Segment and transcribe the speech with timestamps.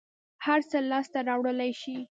[0.45, 1.97] هر څه لاس ته راوړلى شې.